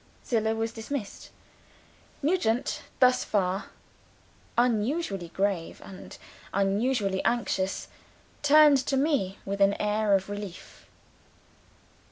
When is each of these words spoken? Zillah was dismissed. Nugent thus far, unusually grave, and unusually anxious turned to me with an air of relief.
Zillah 0.25 0.55
was 0.55 0.71
dismissed. 0.71 1.29
Nugent 2.23 2.81
thus 2.99 3.23
far, 3.23 3.65
unusually 4.57 5.27
grave, 5.29 5.79
and 5.85 6.17
unusually 6.55 7.23
anxious 7.23 7.87
turned 8.41 8.79
to 8.79 8.97
me 8.97 9.37
with 9.45 9.61
an 9.61 9.75
air 9.75 10.15
of 10.15 10.27
relief. 10.27 10.87